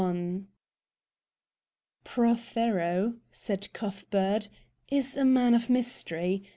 II 0.03 0.45
"Prothero," 2.03 3.17
said 3.29 3.71
Cuthbert, 3.71 4.49
"is 4.89 5.15
a 5.15 5.23
man 5.23 5.53
of 5.53 5.69
mystery. 5.69 6.43